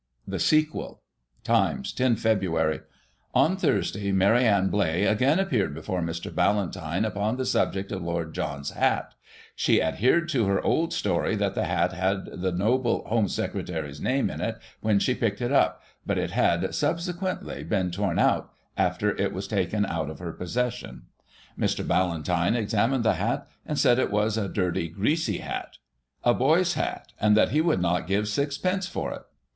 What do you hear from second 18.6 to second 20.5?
after it was taken out of her